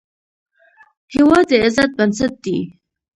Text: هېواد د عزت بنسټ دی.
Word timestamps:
هېواد 1.13 1.45
د 1.49 1.51
عزت 1.65 1.89
بنسټ 1.97 2.33
دی. 2.43 2.57